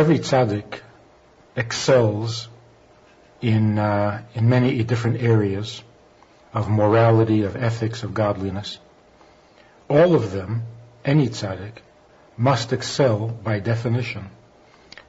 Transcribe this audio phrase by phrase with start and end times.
[0.00, 0.80] every tzaddik
[1.54, 2.48] excels
[3.42, 5.82] in, uh, in many different areas
[6.54, 8.78] of morality, of ethics, of godliness.
[9.88, 10.62] All of them,
[11.04, 11.82] any tzaddik,
[12.38, 14.30] must excel by definition,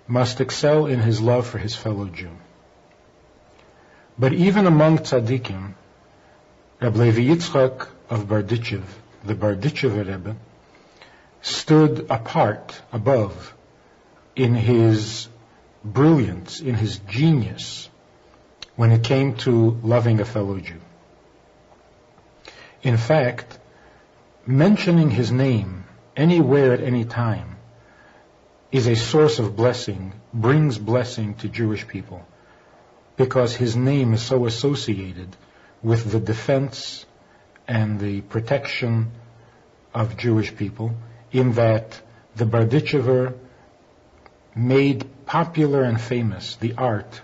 [0.07, 2.35] must excel in his love for his fellow Jew.
[4.19, 5.73] But even among tzaddikim,
[6.81, 8.83] Levi Yitzchak of Berditchev,
[9.23, 10.35] the Berditchever Rebbe,
[11.41, 13.53] stood apart above
[14.35, 15.27] in his
[15.83, 17.89] brilliance, in his genius,
[18.75, 20.79] when it came to loving a fellow Jew.
[22.83, 23.59] In fact,
[24.45, 25.85] mentioning his name
[26.15, 27.57] anywhere at any time
[28.71, 32.25] is a source of blessing, brings blessing to Jewish people,
[33.17, 35.35] because his name is so associated
[35.83, 37.05] with the defense
[37.67, 39.11] and the protection
[39.93, 40.95] of Jewish people,
[41.31, 41.99] in that
[42.35, 43.35] the Berditchever
[44.55, 47.21] made popular and famous the art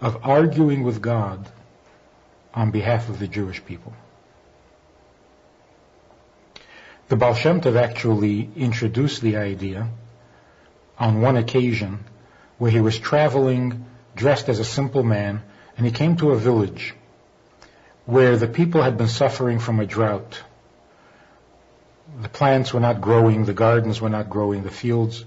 [0.00, 1.48] of arguing with God
[2.54, 3.92] on behalf of the Jewish people.
[7.08, 9.88] The Baal Shem Tov actually introduced the idea
[10.98, 12.04] on one occasion
[12.58, 15.42] where he was traveling dressed as a simple man
[15.76, 16.94] and he came to a village
[18.06, 20.42] where the people had been suffering from a drought.
[22.20, 25.24] The plants were not growing, the gardens were not growing, the fields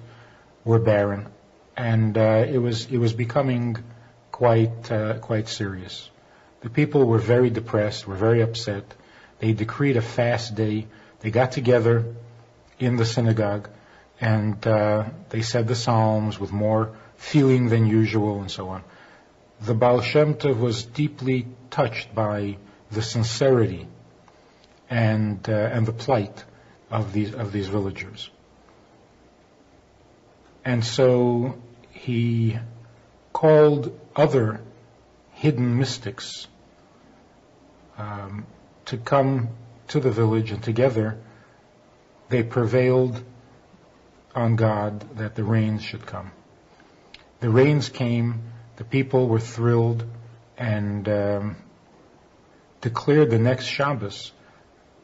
[0.65, 1.27] were barren,
[1.75, 3.77] and uh, it was it was becoming
[4.31, 6.09] quite uh, quite serious.
[6.61, 8.93] The people were very depressed, were very upset.
[9.39, 10.87] They decreed a fast day.
[11.19, 12.15] They got together
[12.79, 13.69] in the synagogue,
[14.21, 18.83] and uh, they said the psalms with more feeling than usual, and so on.
[19.61, 22.57] The Baal Shem Tov was deeply touched by
[22.91, 23.87] the sincerity
[24.89, 26.43] and uh, and the plight
[26.91, 28.29] of these of these villagers.
[30.65, 31.57] And so
[31.91, 32.57] he
[33.33, 34.61] called other
[35.31, 36.47] hidden mystics
[37.97, 38.45] um,
[38.85, 39.49] to come
[39.89, 41.17] to the village, and together
[42.29, 43.21] they prevailed
[44.33, 46.31] on God that the rains should come.
[47.41, 48.41] The rains came,
[48.77, 50.05] the people were thrilled,
[50.57, 51.55] and um,
[52.81, 54.31] declared the next Shabbos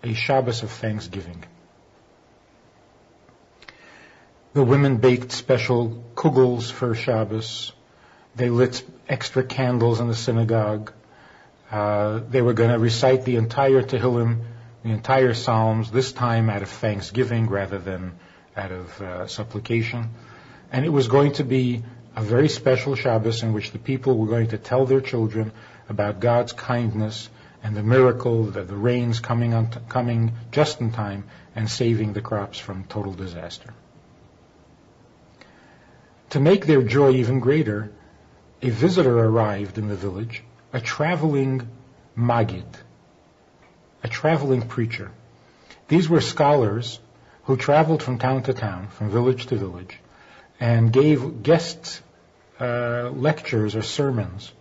[0.04, 1.44] a Shabbos of thanksgiving.
[4.52, 7.72] The women baked special kugels for Shabbos.
[8.36, 10.92] They lit extra candles in the synagogue.
[11.70, 14.42] Uh, they were going to recite the entire Tehillim,
[14.82, 18.18] the entire Psalms, this time out of thanksgiving rather than
[18.58, 20.10] out of uh, supplication.
[20.72, 21.84] And it was going to be
[22.16, 25.52] a very special Shabbos in which the people were going to tell their children
[25.90, 27.30] about God's kindness
[27.62, 32.14] and the miracle that the rains coming, on t- coming just in time and saving
[32.14, 33.76] the crops from total disaster.
[36.32, 37.92] To make their joy even greater,
[38.62, 41.68] a visitor arrived in the village, a traveling
[42.18, 42.66] Magid,
[44.04, 45.12] a traveling preacher.
[45.88, 47.00] These were scholars
[47.44, 49.98] who traveled from town to town, from village to village,
[50.60, 52.02] and gave guest
[52.60, 54.52] uh, lectures or sermons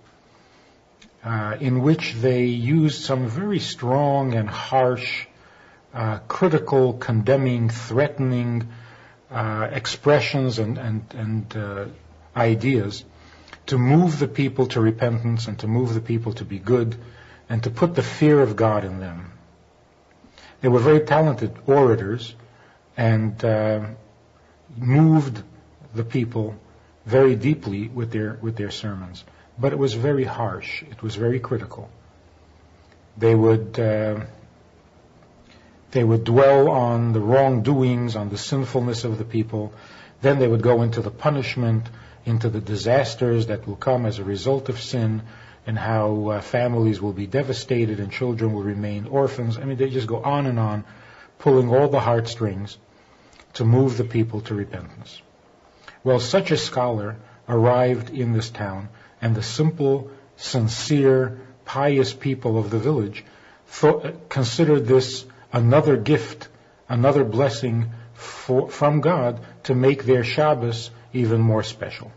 [1.25, 5.27] uh, in which they used some very strong and harsh,
[5.93, 8.69] uh, critical, condemning, threatening
[9.31, 11.85] expressions and, and, and uh,
[12.37, 13.05] ideas
[13.67, 16.97] to move the people to repentance and to move the people to be good
[17.49, 19.33] and to put the fear of God in them.
[20.61, 22.35] They were very talented orators
[22.97, 23.87] and uh,
[24.77, 25.43] moved
[25.95, 26.55] the people
[27.07, 29.25] very deeply with their with their sermons.
[29.59, 30.83] But it was very harsh.
[30.83, 31.91] It was very critical.
[33.17, 34.21] They would uh,
[35.91, 39.73] they would dwell on the wrongdoings, on the sinfulness of the people.
[40.21, 41.87] Then they would go into the punishment,
[42.27, 45.23] into the disasters that will come as a result of sin,
[45.67, 49.59] and how uh, families will be devastated and children will remain orphans.
[49.59, 50.85] I mean, they just go on and on,
[51.39, 52.77] pulling all the heartstrings
[53.55, 55.21] to move the people to repentance.
[56.05, 57.17] Well, such a scholar
[57.49, 58.89] arrived in this town,
[59.21, 63.25] and the simple, sincere, pious people of the village
[63.67, 66.49] thought, considered this another gift,
[66.89, 72.13] another blessing for, from God to make their Shabbos even more special.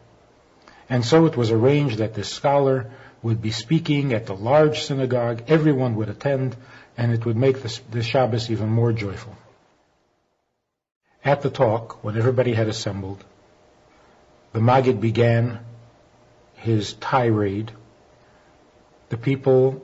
[0.90, 2.92] And so it was arranged that this scholar
[3.24, 6.56] would be speaking at the large synagogue, everyone would attend,
[6.98, 9.36] and it would make the, the Shabbos even more joyful.
[11.24, 13.24] At the talk, when everybody had assembled,
[14.54, 15.60] the Maggid began
[16.56, 17.72] his tirade.
[19.10, 19.84] The people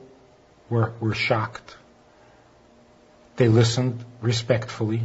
[0.70, 1.76] were, were shocked.
[3.38, 5.02] They listened respectfully,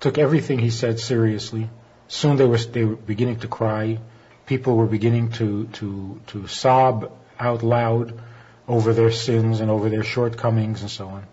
[0.00, 1.70] took everything he said seriously,
[2.08, 3.98] Soon they were, they were beginning to cry.
[4.46, 8.18] People were beginning to, to, to sob out loud
[8.66, 11.26] over their sins and over their shortcomings and so on.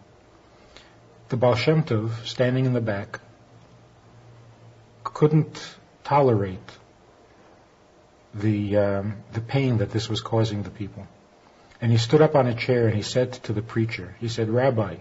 [1.29, 3.21] The Baal Shem Tov, standing in the back,
[5.03, 6.71] couldn't tolerate
[8.33, 11.07] the, um, the pain that this was causing the people.
[11.81, 14.49] And he stood up on a chair and he said to the preacher, he said,
[14.49, 14.97] Rabbi,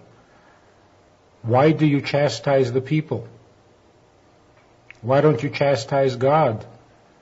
[1.44, 3.28] why do you chastise the people?
[5.02, 6.64] Why don't you chastise God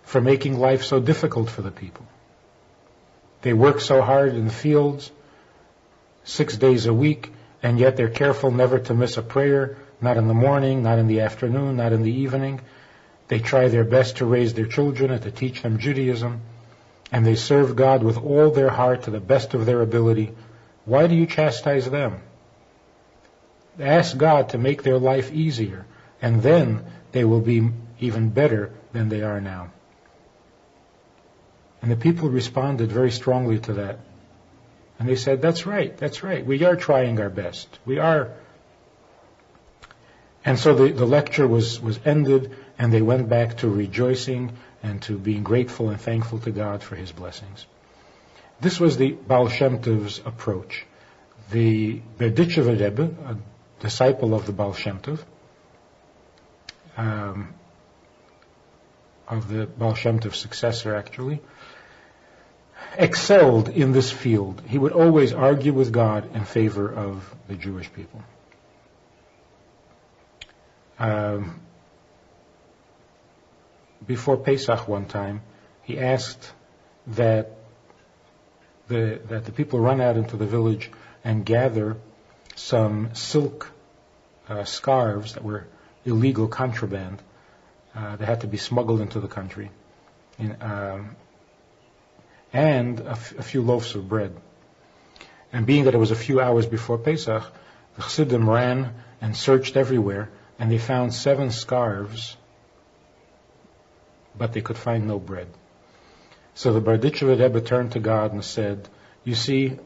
[0.05, 2.07] for making life so difficult for the people?
[3.43, 5.11] They work so hard in the fields,
[6.23, 7.33] six days a week,
[7.65, 11.09] and yet they're careful never to miss a prayer, not in the morning, not in
[11.09, 12.61] the afternoon, not in the evening.
[13.27, 16.43] They try their best to raise their children and to teach them Judaism,
[17.11, 20.33] and they serve God with all their heart to the best of their ability.
[20.85, 22.21] Why do you chastise them?
[23.81, 25.87] Ask God to make their life easier,
[26.21, 27.71] and then they will be
[28.01, 29.71] even better than they are now.
[31.81, 33.99] And the people responded very strongly to that.
[34.99, 36.47] And they said, that's right, that's right.
[36.47, 37.79] We are trying our best.
[37.85, 38.31] We are.
[40.45, 44.53] And so the, the lecture was, was ended, and they went back to rejoicing
[44.83, 47.67] and to being grateful and thankful to God for his blessings.
[48.61, 50.87] This was the Baal Shem Tov's approach.
[51.51, 53.37] The Berditchever Rebbe, a
[53.83, 55.19] disciple of the Baal Shem Tov,
[56.97, 57.53] um,
[59.29, 61.41] of the Baal Shem Tov successor actually,
[62.97, 64.63] excelled in this field.
[64.67, 68.23] He would always argue with God in favor of the Jewish people.
[70.99, 71.61] Um,
[74.07, 75.43] before Pesach one time,
[75.83, 76.53] he asked
[77.09, 77.51] that
[78.87, 80.91] the, that the people run out into the village
[81.25, 81.97] and gather
[82.55, 83.71] some silk
[84.49, 85.67] uh, scarves that were
[86.05, 87.23] illegal contraband
[87.95, 89.71] uh, that had to be smuggled into the country,
[90.39, 91.17] in, um,
[92.53, 94.35] and a, f- a few loaves of bread.
[95.53, 97.45] And being that it was a few hours before Pesach,
[97.97, 102.37] the Chassidim ran and searched everywhere, and they found seven scarves
[104.37, 105.49] but they could find no bread.
[106.55, 108.89] So the Berditchever Rebbe turned to God and said,
[109.25, 109.79] You see,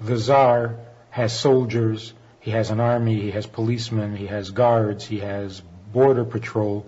[0.00, 0.76] the Tsar
[1.12, 5.60] has soldiers, he has an army, he has policemen, he has guards, he has
[5.92, 6.86] border patrol,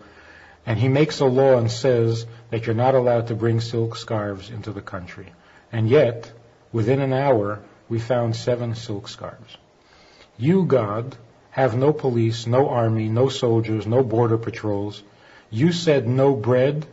[0.64, 4.48] and he makes a law and says that you're not allowed to bring silk scarves
[4.48, 5.30] into the country.
[5.70, 6.32] And yet,
[6.72, 7.60] within an hour,
[7.90, 9.58] we found seven silk scarves.
[10.38, 11.18] You, God,
[11.50, 15.02] have no police, no army, no soldiers, no border patrols.
[15.50, 16.86] You said no bread,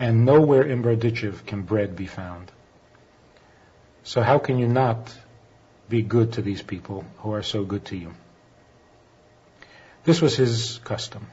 [0.00, 2.50] and nowhere in Berdichev can bread be found.
[4.02, 5.14] So how can you not
[5.88, 8.14] be good to these people who are so good to you?
[10.04, 11.26] This was his custom.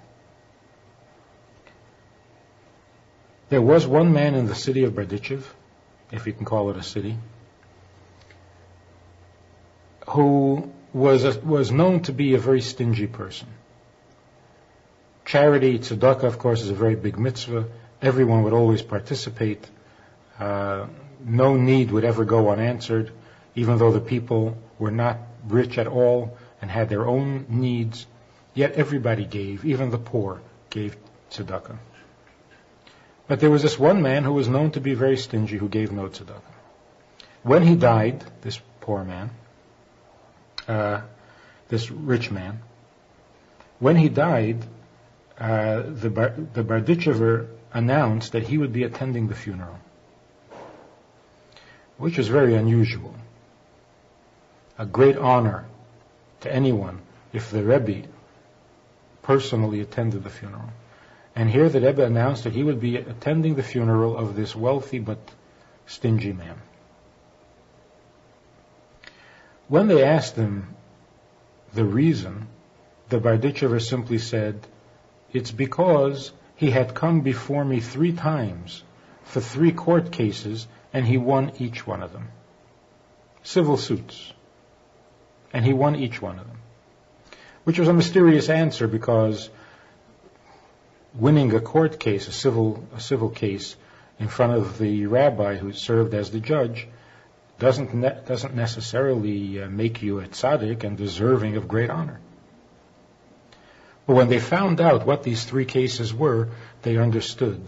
[3.50, 5.44] There was one man in the city of Berdichev,
[6.12, 7.18] if you can call it a city,
[10.07, 13.48] who was, a, was known to be a very stingy person.
[15.25, 17.68] Charity, tzedakah, of course, is a very big mitzvah.
[18.01, 19.69] Everyone would always participate.
[20.39, 20.88] Uh,
[21.24, 23.12] no need would ever go unanswered,
[23.56, 25.17] even though the people were not
[25.48, 28.05] rich at all and had their own needs.
[28.53, 30.96] Yet everybody gave, even the poor gave
[31.31, 31.77] tzedakah.
[33.27, 35.91] But there was this one man who was known to be very stingy, who gave
[35.91, 36.41] no tzedakah.
[37.43, 39.31] When he died, this poor man,
[40.67, 41.01] uh,
[41.70, 42.60] this rich man,
[43.79, 44.63] when he died,
[45.39, 49.79] uh, the, Bar- the Berditchever announced that he would be attending the funeral,
[51.98, 53.15] which is very unusual.
[54.82, 55.66] A great honor
[56.40, 58.08] to anyone if the Rebbe
[59.22, 60.72] personally attended the funeral.
[61.36, 64.98] And here the Rebbe announced that he would be attending the funeral of this wealthy
[64.98, 65.20] but
[65.86, 66.56] stingy man.
[69.68, 70.74] When they asked him
[71.76, 72.48] the reason,
[73.10, 74.66] the Berditchever simply said,
[75.32, 78.84] it's because he had come before me three times
[79.26, 82.30] for three court cases and he won each one of them.
[83.44, 84.34] Civil suits.
[85.53, 86.58] And he won each one of them.
[87.63, 89.50] Which was a mysterious answer because
[91.13, 93.75] winning a court case, a civil, a civil case,
[94.20, 96.88] in front of the rabbi who served as the judge,
[97.60, 102.20] doesn't ne- doesn't necessarily uh, make you a tzaddik and deserving of great honor.
[104.08, 106.50] But when they found out what these three cases were,
[106.81, 107.62] they understood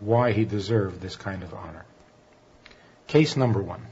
[0.00, 1.84] why he deserved this kind of honor.
[3.06, 3.86] Case number one.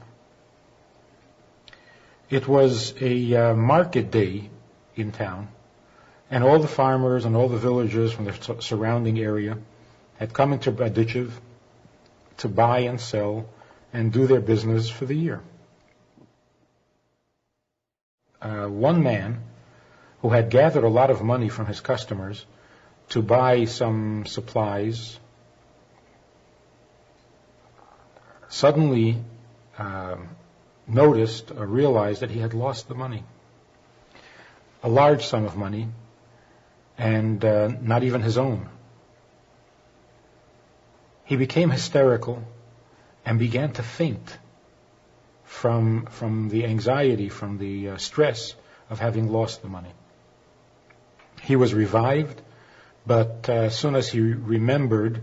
[2.29, 4.49] It was a uh, market day
[4.95, 5.47] in town,
[6.29, 9.57] and all the farmers and all the villagers from the surrounding area
[10.17, 11.31] had come into Berdichev
[12.37, 13.45] to buy and sell
[13.93, 15.41] and do their business for the year.
[18.41, 19.41] Uh, one man
[20.21, 22.45] who had gathered a lot of money from his customers
[23.09, 25.17] to buy some supplies
[28.49, 29.17] suddenly
[29.77, 30.29] um,
[30.87, 33.23] noticed or realized that he had lost the money.
[34.83, 35.89] A large sum of money,
[36.97, 38.69] and uh, not even his own.
[41.25, 42.43] He became hysterical
[43.25, 44.37] and began to faint
[45.43, 48.55] from, from the anxiety, from the uh, stress
[48.89, 49.91] of having lost the money.
[51.41, 52.41] He was revived,
[53.05, 55.21] but uh, as soon as he remembered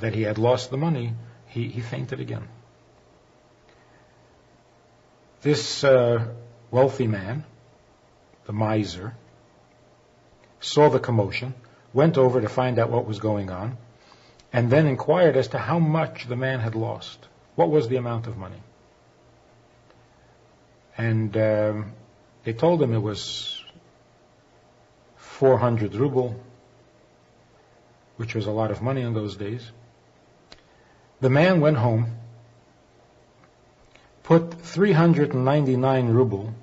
[0.00, 1.14] that he had lost the money,
[1.46, 2.48] he, he fainted again.
[5.44, 6.26] This uh,
[6.70, 7.44] wealthy man,
[8.46, 9.14] the miser,
[10.58, 11.52] saw the commotion,
[11.92, 13.76] went over to find out what was going on,
[14.54, 17.28] and then inquired as to how much the man had lost.
[17.56, 18.62] What was the amount of money?
[20.96, 21.92] And um,
[22.44, 23.62] they told him it was
[25.16, 26.42] 400 ruble,
[28.16, 29.70] which was a lot of money in those days.
[31.20, 32.16] The man went home,
[34.24, 36.54] put 399 ruble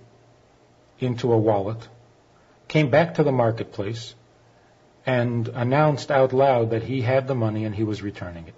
[0.99, 1.87] into a wallet,
[2.67, 4.13] came back to the marketplace,
[5.05, 8.53] and announced out loud that he had the money and he was returning it.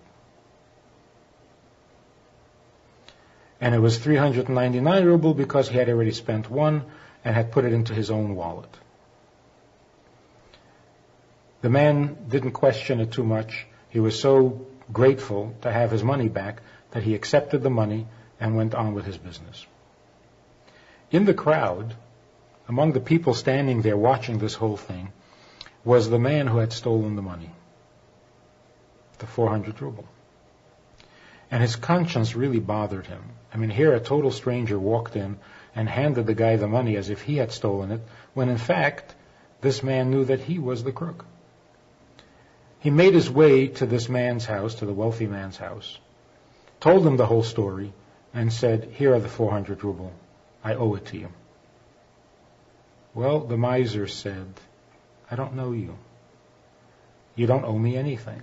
[3.62, 6.84] And it was 399 ruble because he had already spent one
[7.24, 8.70] and had put it into his own wallet.
[11.62, 13.66] The man didn't question it too much.
[13.90, 18.06] He was so grateful to have his money back that he accepted the money
[18.44, 19.66] and went on with his business.
[21.12, 21.96] In the crowd,
[22.68, 25.14] among the people standing there watching this whole thing,
[25.86, 27.52] was the man who had stolen the money,
[29.20, 30.06] the 400 ruble.
[31.52, 33.24] And his conscience really bothered him.
[33.54, 35.38] I mean, here a total stranger walked in
[35.74, 38.02] and handed the guy the money as if he had stolen it,
[38.34, 39.16] when in fact,
[39.62, 41.24] this man knew that he was the crook.
[42.80, 45.98] He made his way to this man's house, to the wealthy man's house,
[46.82, 47.94] told him the whole story,
[48.34, 50.12] and said, Here are the 400 ruble.
[50.64, 51.30] I owe it to you.
[53.14, 54.54] Well, the miser said,
[55.30, 55.98] I don't know you.
[57.36, 58.42] You don't owe me anything.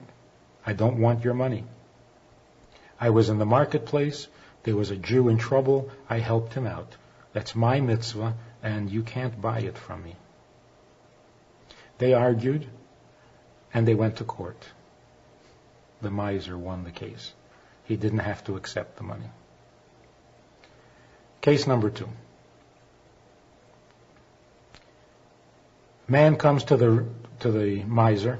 [0.65, 1.65] I don't want your money.
[3.01, 4.29] I was in the marketplace.
[4.63, 5.91] There was a Jew in trouble.
[6.09, 6.97] I helped him out.
[7.33, 10.17] That's my mitzvah, and you can't buy it from me.
[11.99, 12.67] They argued,
[13.73, 14.63] and they went to court.
[16.03, 17.33] The miser won the case.
[17.85, 19.31] He didn't have to accept the money.
[21.41, 22.09] Case number two.
[26.07, 27.07] Man comes to the
[27.41, 28.39] to the miser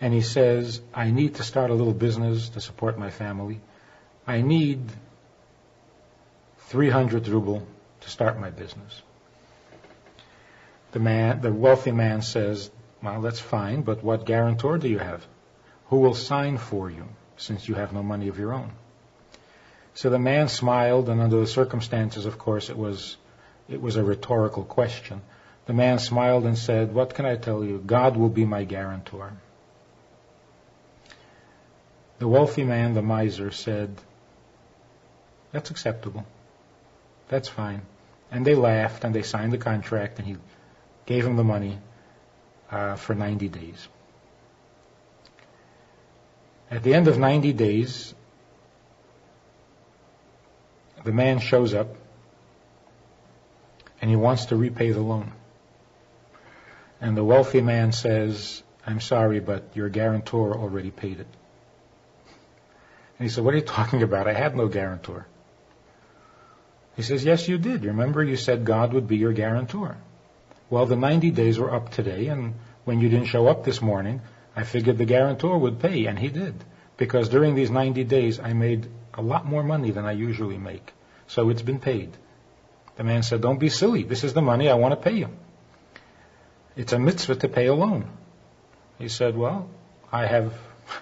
[0.00, 3.60] and he says, I need to start a little business to support my family.
[4.26, 4.80] I need
[6.58, 7.66] 300 ruble
[8.00, 9.02] to start my business.
[10.92, 12.70] The man, the wealthy man says,
[13.02, 15.26] well, that's fine, but what guarantor do you have?
[15.86, 18.70] Who will sign for you since you have no money of your own?
[19.94, 23.16] So the man smiled, and under the circumstances, of course, it was,
[23.68, 25.22] it was a rhetorical question.
[25.66, 27.82] The man smiled and said, What can I tell you?
[27.84, 29.32] God will be my guarantor.
[32.18, 33.94] The wealthy man, the miser, said,
[35.52, 36.26] That's acceptable.
[37.28, 37.82] That's fine.
[38.30, 40.36] And they laughed and they signed the contract and he
[41.06, 41.78] gave him the money
[42.70, 43.88] uh, for 90 days.
[46.70, 48.14] At the end of 90 days,
[51.04, 51.94] the man shows up
[54.00, 55.32] and he wants to repay the loan.
[57.00, 61.26] And the wealthy man says, I'm sorry, but your guarantor already paid it.
[63.18, 64.26] And he said, What are you talking about?
[64.26, 65.26] I had no guarantor.
[66.96, 67.84] He says, Yes, you did.
[67.84, 69.96] Remember you said God would be your guarantor.
[70.70, 74.22] Well, the 90 days were up today, and when you didn't show up this morning,
[74.56, 76.54] I figured the guarantor would pay, and he did.
[76.96, 80.92] Because during these 90 days, I made a lot more money than I usually make.
[81.26, 82.16] So it's been paid.
[82.96, 84.02] The man said, Don't be silly.
[84.02, 85.28] This is the money I want to pay you.
[86.76, 88.08] It's a mitzvah to pay a loan.
[88.98, 89.68] He said, Well,
[90.12, 90.54] I have,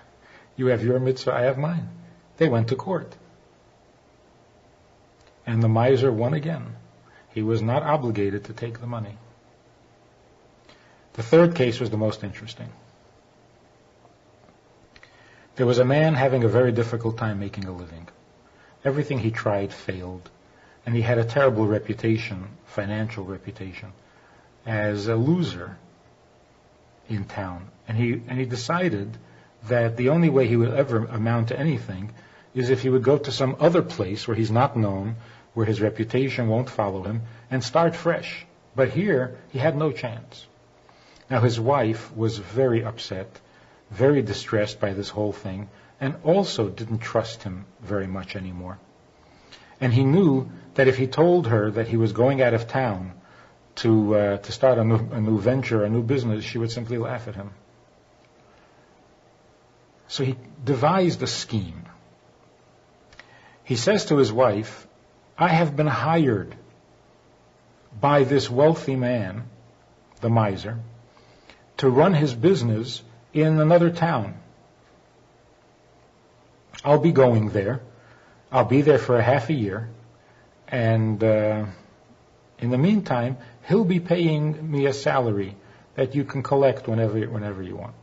[0.57, 1.89] you have your mitzvah, I have mine.
[2.37, 3.15] They went to court.
[5.47, 6.77] And the miser won again.
[7.35, 9.17] He was not obligated to take the money.
[11.15, 12.69] The third case was the most interesting.
[15.57, 18.09] There was a man having a very difficult time making a living.
[18.85, 20.31] Everything he tried failed,
[20.87, 23.93] and he had a terrible reputation, financial reputation,
[24.65, 25.77] as a loser
[27.09, 27.69] in town.
[27.87, 29.19] And he, and he decided
[29.69, 32.13] that the only way he would ever amount to anything
[32.55, 35.17] is if he would go to some other place where he's not known,
[35.53, 38.47] where his reputation won't follow him, and start fresh.
[38.75, 40.47] But here, he had no chance.
[41.29, 43.41] Now, his wife was very upset,
[43.93, 45.69] very distressed by this whole thing,
[46.01, 48.79] and also didn't trust him very much anymore.
[49.81, 53.13] And he knew that if he told her that he was going out of town
[53.77, 56.99] to, uh, to start a new, a new venture, a new business, she would simply
[56.99, 57.51] laugh at him.
[60.09, 61.85] So he devised a scheme.
[63.65, 64.87] He says to his wife,
[65.39, 66.55] I have been hired
[68.01, 69.45] by this wealthy man,
[70.21, 70.79] the miser,
[71.79, 73.03] to run his business
[73.33, 74.35] in another town.
[76.85, 77.81] I'll be going there.
[78.51, 79.89] I'll be there for a half a year.
[80.69, 81.67] And uh,
[82.59, 83.37] in the meantime,
[83.69, 85.57] he'll be paying me a salary
[85.95, 87.95] that you can collect whenever, whenever you want.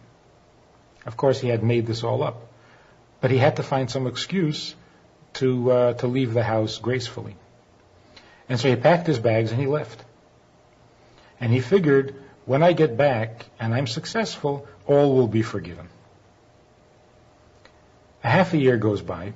[1.05, 2.47] Of course, he had made this all up.
[3.21, 4.75] But he had to find some excuse
[5.33, 7.35] to, uh, to leave the house gracefully.
[8.47, 10.03] And so he packed his bags and he left.
[11.39, 15.87] And he figured, when I get back and I'm successful, all will be forgiven.
[18.23, 19.33] A half a year goes by,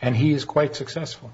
[0.00, 1.32] and he is quite successful.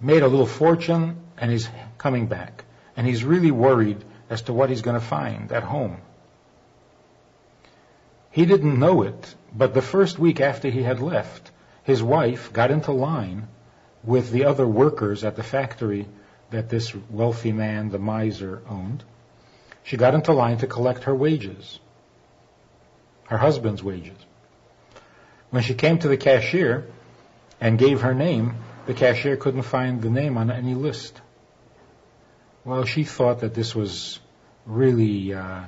[0.00, 1.68] Made a little fortune, and he's
[1.98, 2.64] coming back.
[2.96, 5.98] And he's really worried as to what he's going to find at home.
[8.32, 11.52] He didn't know it, but the first week after he had left,
[11.84, 13.46] his wife got into line
[14.02, 16.08] with the other workers at the factory
[16.50, 19.04] that this wealthy man, the miser, owned.
[19.88, 21.80] She got into line to collect her wages,
[23.28, 24.18] her husband's wages.
[25.48, 26.86] When she came to the cashier
[27.58, 31.18] and gave her name, the cashier couldn't find the name on any list.
[32.66, 34.20] Well, she thought that this was
[34.66, 35.62] really uh,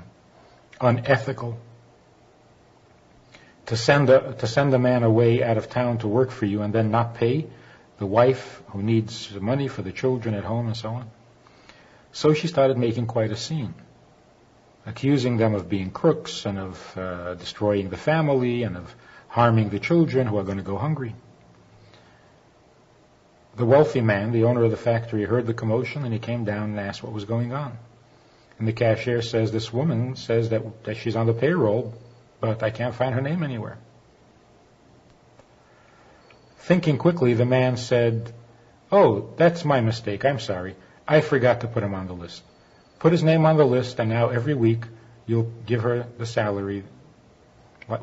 [0.78, 1.58] unethical
[3.66, 6.60] to send a to send a man away out of town to work for you
[6.60, 7.46] and then not pay
[7.96, 11.10] the wife who needs the money for the children at home and so on.
[12.12, 13.74] So she started making quite a scene,
[14.90, 18.94] accusing them of being crooks and of uh, destroying the family and of
[19.28, 21.14] harming the children who are going to go hungry.
[23.56, 26.70] The wealthy man, the owner of the factory, heard the commotion and he came down
[26.70, 27.78] and asked what was going on.
[28.58, 31.94] And the cashier says, This woman says that, that she's on the payroll,
[32.40, 33.78] but I can't find her name anywhere.
[36.58, 38.32] Thinking quickly, the man said,
[38.90, 40.24] Oh, that's my mistake.
[40.24, 40.74] I'm sorry.
[41.06, 42.42] I forgot to put him on the list.
[43.00, 44.84] Put his name on the list, and now every week
[45.26, 46.84] you'll give her the salary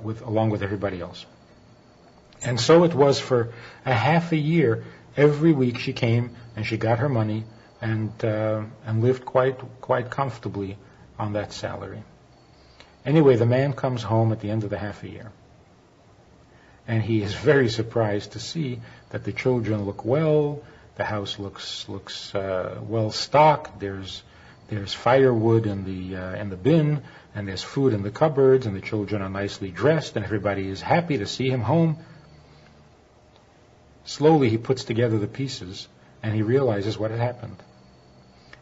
[0.03, 1.25] with, along with everybody else.
[2.43, 3.53] And so it was for
[3.85, 4.83] a half a year
[5.15, 7.43] every week she came and she got her money
[7.81, 10.77] and uh, and lived quite quite comfortably
[11.19, 12.03] on that salary.
[13.05, 15.31] Anyway, the man comes home at the end of the half a year,
[16.87, 18.79] and he is very surprised to see
[19.11, 20.63] that the children look well,
[20.95, 23.79] the house looks looks uh, well stocked.
[23.79, 24.23] There's
[24.69, 27.03] there's firewood in the uh, in the bin,
[27.35, 30.81] and there's food in the cupboards, and the children are nicely dressed, and everybody is
[30.81, 31.97] happy to see him home.
[34.07, 35.87] Slowly he puts together the pieces
[36.23, 37.57] and he realizes what had happened.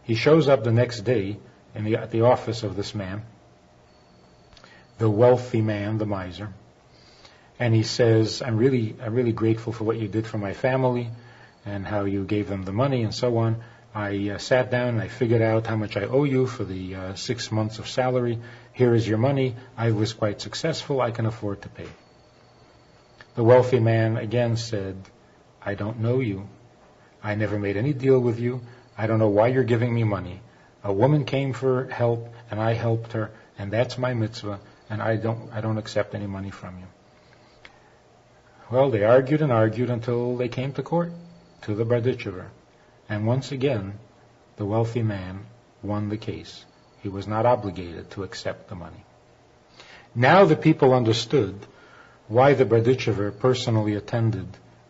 [0.03, 1.37] He shows up the next day
[1.73, 3.23] in the, at the office of this man,
[4.97, 6.53] the wealthy man, the miser,
[7.59, 11.09] and he says, I'm really, I'm really grateful for what you did for my family
[11.65, 13.63] and how you gave them the money and so on.
[13.95, 16.95] I uh, sat down and I figured out how much I owe you for the
[16.95, 18.39] uh, six months of salary.
[18.73, 19.55] Here is your money.
[19.77, 20.99] I was quite successful.
[20.99, 21.87] I can afford to pay.
[23.35, 24.97] The wealthy man again said,
[25.61, 26.49] I don't know you.
[27.23, 28.59] I never made any deal with you.
[28.97, 30.41] I don't know why you're giving me money.
[30.83, 35.15] A woman came for help and I helped her and that's my mitzvah and I
[35.15, 36.87] don't, I don't accept any money from you.
[38.69, 41.13] Well, they argued and argued until they came to court,
[41.61, 42.47] to the Berditchever.
[43.09, 43.99] And once again,
[44.57, 45.45] the wealthy man
[45.83, 46.65] won the case.
[47.01, 49.03] He was not obligated to accept the money.
[50.15, 51.67] Now the people understood
[52.27, 54.47] why the Berditchever personally attended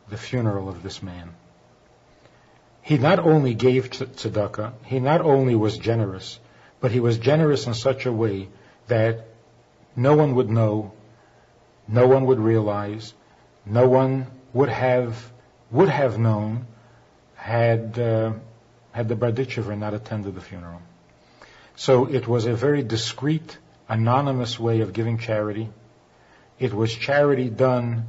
[0.10, 1.34] the funeral of this man.
[2.82, 6.40] He not only gave tzedakah, he not only was generous,
[6.80, 8.48] but he was generous in such a way
[8.88, 9.26] that
[9.96, 10.94] no one would know,
[11.88, 13.14] no one would realize,
[13.66, 15.32] no one would have
[15.72, 16.68] would have known
[17.46, 18.34] had uh,
[18.92, 20.82] had the Berditchever not attended the funeral.
[21.76, 25.70] So it was a very discreet, anonymous way of giving charity.
[26.58, 28.08] It was charity done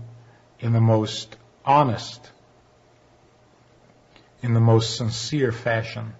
[0.59, 2.31] in the most honest,
[4.43, 6.15] in the most sincere fashion,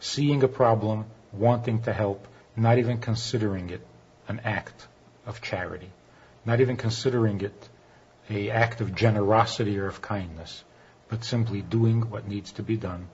[0.00, 3.86] seeing a problem, wanting to help, not even considering it
[4.26, 4.88] an act
[5.24, 5.90] of charity,
[6.44, 7.68] not even considering it
[8.28, 10.64] a act of generosity or of kindness,
[11.14, 13.06] but simply doing what needs to be done,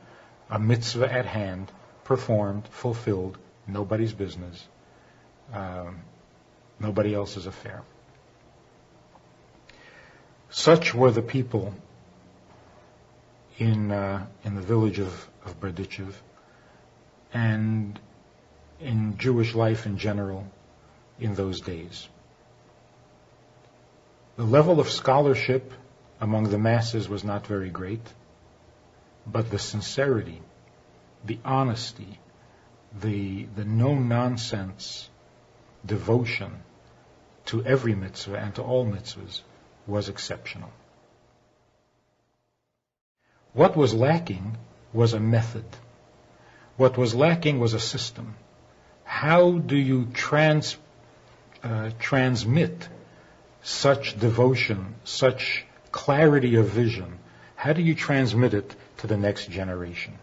[0.49, 1.71] a mitzvah at hand,
[2.05, 3.37] performed, fulfilled,
[3.67, 4.67] nobody's business,
[5.53, 6.01] um,
[6.79, 7.83] nobody else's affair.
[10.49, 11.75] Such were the people
[13.59, 16.15] in uh, in the village of, of Berdichev
[17.35, 18.01] and
[18.81, 20.47] in Jewish life in general
[21.19, 22.09] in those days.
[24.39, 25.75] The level of scholarship
[26.21, 28.07] among the masses was not very great,
[29.27, 30.43] but the sincerity,
[31.25, 32.19] the honesty,
[33.01, 35.09] the, the no nonsense
[35.85, 36.63] devotion
[37.47, 39.41] to every mitzvah and to all mitzvahs
[39.87, 40.71] was exceptional.
[43.53, 44.57] What was lacking
[44.93, 45.65] was a method.
[46.77, 48.37] What was lacking was a system.
[49.05, 50.77] How do you trans,
[51.63, 52.89] uh, transmit
[53.63, 57.19] such devotion, such clarity of vision?
[57.57, 60.15] How do you transmit it to the next generation?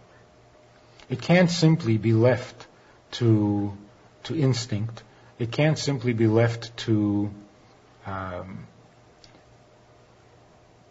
[1.10, 2.68] It can't simply be left
[3.12, 3.78] to,
[4.24, 5.04] to instinct.
[5.40, 7.32] It can't simply be left to,
[8.06, 8.68] um,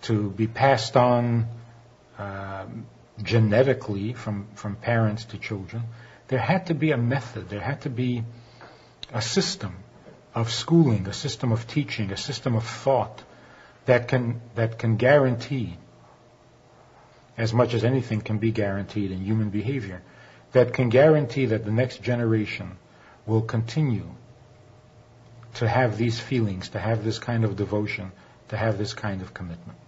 [0.03, 1.49] to be passed on
[2.19, 2.87] um,
[3.23, 5.83] genetically from, from parents to children.
[6.29, 7.49] There had to be a method.
[7.49, 8.23] There had to be
[9.13, 9.77] a system
[10.35, 13.23] of schooling, a system of teaching, a system of thought
[13.87, 15.77] that can, that can guarantee,
[17.39, 20.03] as much as anything can be guaranteed in human behavior,
[20.53, 22.77] that can guarantee that the next generation
[23.27, 24.09] will continue
[25.55, 28.13] to have these feelings, to have this kind of devotion,
[28.49, 29.79] to have this kind of commitment.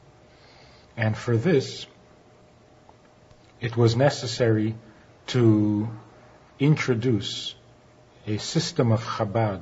[0.97, 1.87] And for this,
[3.61, 4.75] it was necessary
[5.29, 5.89] to
[6.59, 7.55] introduce
[8.27, 9.61] a system of Chabad,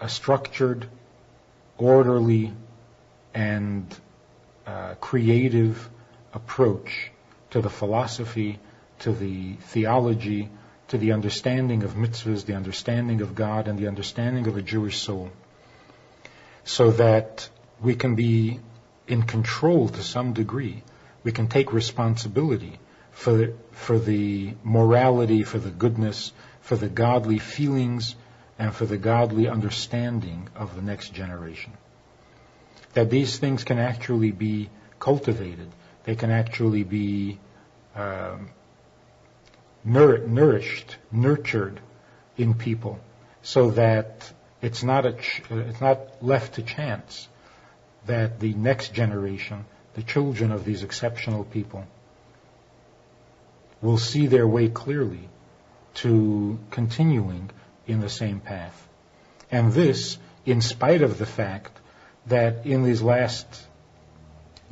[0.00, 0.86] a structured,
[1.78, 2.52] orderly,
[3.34, 3.86] and
[4.66, 5.90] uh, creative
[6.32, 7.10] approach
[7.50, 8.58] to the philosophy,
[9.00, 10.48] to the theology,
[10.88, 14.98] to the understanding of mitzvahs, the understanding of God, and the understanding of a Jewish
[14.98, 15.30] soul,
[16.64, 17.48] so that
[17.80, 18.60] we can be
[19.08, 20.82] in control to some degree.
[21.24, 22.78] We can take responsibility
[23.10, 28.14] for for the morality, for the goodness, for the godly feelings,
[28.62, 31.72] and for the godly understanding of the next generation.
[32.94, 34.70] That these things can actually be
[35.00, 35.68] cultivated.
[36.04, 37.40] They can actually be
[37.96, 38.50] um,
[39.82, 41.80] nour- nourished, nurtured
[42.36, 43.00] in people,
[43.42, 47.28] so that it's not ch- it's not left to chance
[48.06, 51.84] that the next generation the children of these exceptional people
[53.80, 55.28] will see their way clearly
[55.94, 57.50] to continuing
[57.86, 58.88] in the same path.
[59.50, 61.78] And this, in spite of the fact
[62.26, 63.46] that in these last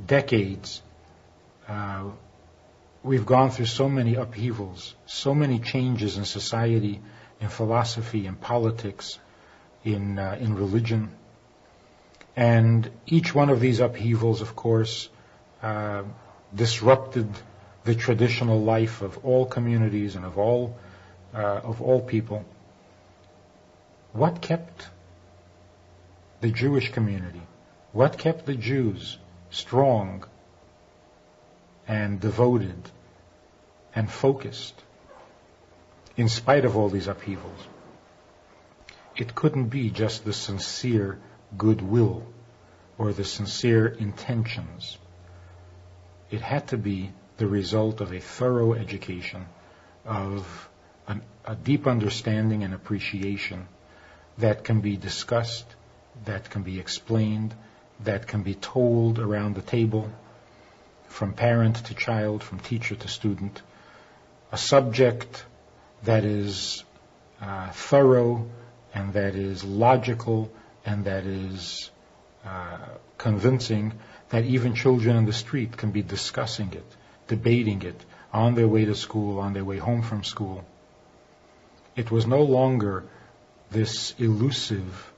[0.05, 0.83] decades,
[1.69, 2.05] uh,
[3.03, 7.01] we've gone through so many upheavals, so many changes in society,
[7.41, 9.19] in philosophy, in politics,
[9.85, 11.11] in, uh, in religion,
[12.37, 15.09] and each one of these upheavals, of course,
[15.63, 16.03] uh,
[16.55, 17.29] disrupted
[17.85, 20.77] the traditional life of all communities and of all
[21.35, 22.45] uh, of all people.
[24.13, 24.89] What kept
[26.41, 27.43] the Jewish community?
[27.93, 29.19] What kept the Jews
[29.51, 30.25] strong
[31.87, 32.91] and devoted
[33.95, 34.83] and focused
[36.17, 37.69] in spite of all these upheavals?
[39.17, 41.19] It couldn't be just the sincere
[41.57, 42.27] goodwill
[42.99, 44.99] or the sincere intentions.
[46.31, 49.47] It had to be the result of a thorough education,
[50.05, 50.69] of
[51.07, 53.69] an, a deep understanding and appreciation
[54.41, 55.67] that can be discussed,
[56.25, 57.55] that can be explained,
[58.05, 60.11] that can be told around the table,
[61.09, 63.61] from parent to child, from teacher to student,
[64.53, 65.45] a subject
[66.05, 66.85] that is
[67.41, 68.49] uh, thorough
[68.95, 70.51] and that is logical
[70.85, 71.91] and that is
[72.45, 72.79] uh,
[73.19, 73.93] convincing
[74.31, 76.87] that even children in the street can be discussing it,
[77.29, 78.01] debating it,
[78.33, 80.65] on their way to school, on their way home from school.
[81.97, 83.05] It was no longer
[83.71, 85.13] this elusive,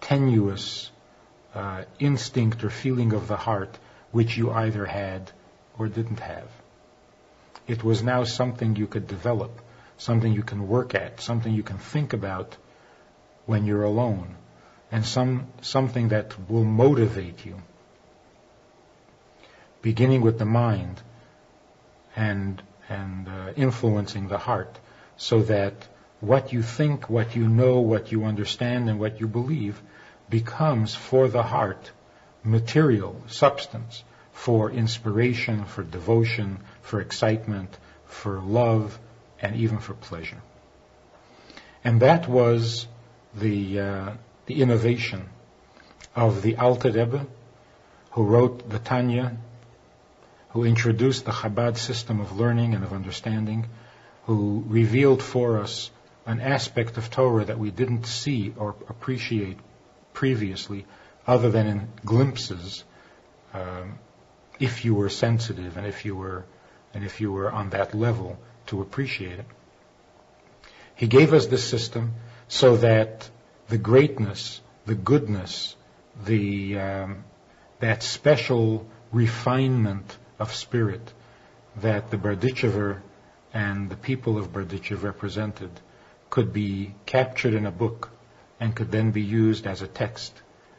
[0.00, 0.90] tenuous
[1.54, 3.78] uh, instinct or feeling of the heart
[4.10, 5.30] which you either had
[5.78, 6.48] or didn't have.
[7.66, 9.60] It was now something you could develop,
[9.96, 12.56] something you can work at, something you can think about
[13.46, 14.36] when you're alone,
[14.90, 17.60] and some, something that will motivate you.
[19.82, 21.00] Beginning with the mind
[22.16, 24.78] and, and uh, influencing the heart,
[25.16, 25.88] so that
[26.26, 29.80] what you think, what you know, what you understand, and what you believe
[30.30, 31.90] becomes for the heart
[32.44, 38.98] material, substance, for inspiration, for devotion, for excitement, for love,
[39.40, 40.42] and even for pleasure.
[41.82, 42.86] And that was
[43.34, 44.10] the, uh,
[44.46, 45.28] the innovation
[46.14, 47.26] of the Alter Rebbe,
[48.12, 49.36] who wrote the Tanya,
[50.50, 53.66] who introduced the Chabad system of learning and of understanding,
[54.26, 55.90] who revealed for us
[56.26, 59.58] an aspect of Torah that we didn't see or appreciate
[60.12, 60.86] previously,
[61.26, 62.84] other than in glimpses,
[63.52, 63.98] um,
[64.60, 66.44] if you were sensitive and if you were
[66.92, 69.46] and if you were on that level to appreciate it.
[70.94, 72.14] He gave us this system
[72.46, 73.28] so that
[73.68, 75.74] the greatness, the goodness,
[76.24, 77.24] the um,
[77.80, 81.12] that special refinement of spirit
[81.76, 83.00] that the Berdichever
[83.52, 85.70] and the people of Berdichev represented
[86.34, 88.10] could be captured in a book
[88.58, 90.32] and could then be used as a text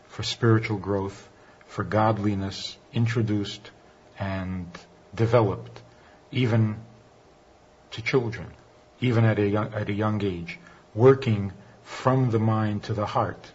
[0.05, 1.29] for spiritual growth,
[1.65, 3.71] for godliness introduced
[4.19, 4.67] and
[5.15, 5.81] developed,
[6.29, 6.75] even
[7.89, 8.47] to children,
[8.99, 10.59] even at a young, at a young age,
[10.93, 13.49] working from the mind to the heart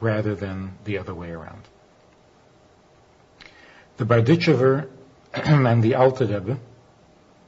[0.00, 1.62] rather than the other way around.
[3.98, 4.88] The Barditchever
[5.34, 6.58] and the Alter Rebbe,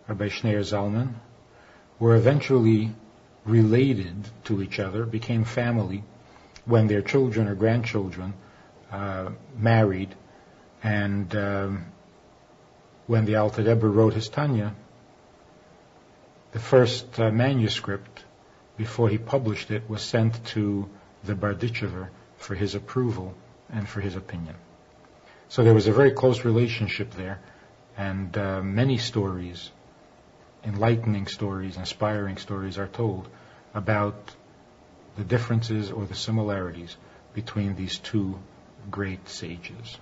[0.07, 1.15] Rabbi Schneur Zalman,
[1.99, 2.95] were eventually
[3.49, 6.05] related to each other, became family
[6.65, 8.35] when their children or grandchildren
[8.93, 10.15] uh, married,
[10.83, 11.87] and um,
[13.07, 14.75] when the Alter Rebbe wrote his Tanya,
[16.53, 18.25] the first uh, manuscript
[18.77, 20.89] before he published it was sent to
[21.25, 23.35] the Barditchever for his approval
[23.71, 24.55] and for his opinion.
[25.49, 27.41] So there was a very close relationship there,
[27.97, 29.71] and uh, many stories,
[30.65, 33.29] enlightening stories, inspiring stories, are told
[33.75, 34.35] about
[35.17, 36.97] the differences or the similarities
[37.35, 38.39] between these two
[38.91, 39.99] great sages.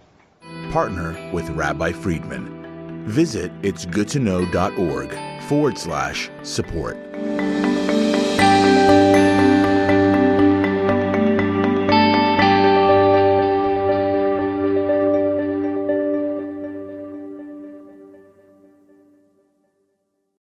[0.70, 3.06] Partner with Rabbi Friedman.
[3.06, 6.96] Visit itsgoodtoknow.org forward slash support.